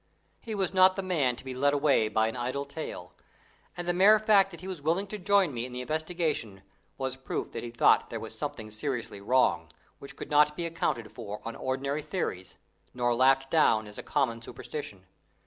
[0.39, 3.13] He was not the man to be led away by an idle tale,
[3.77, 6.63] and the mere fact that he was willing to join me in the investigation
[6.97, 9.69] was proof that he thought there was something seriously wrong,
[9.99, 12.57] which could not be accounted for on ordinary theories,
[12.95, 15.05] nor laughed down as a common superstition.